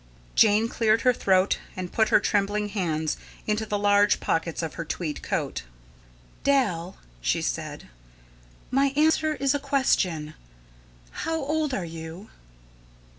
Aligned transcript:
Jane 0.33 0.67
cleared 0.67 1.01
her 1.01 1.13
throat 1.13 1.59
and 1.75 1.91
put 1.93 2.09
her 2.09 2.19
trembling 2.19 2.69
hands 2.69 3.17
into 3.45 3.67
the 3.67 3.77
large 3.77 4.19
pockets 4.19 4.63
of 4.63 4.73
her 4.73 4.83
tweed 4.83 5.21
coat. 5.21 5.61
"Dal," 6.43 6.97
she 7.21 7.39
said; 7.39 7.87
"my 8.71 8.87
answer 8.95 9.35
is 9.35 9.53
a 9.53 9.59
question. 9.59 10.33
How 11.11 11.35
old 11.39 11.71
are 11.75 11.85
you?" 11.85 12.31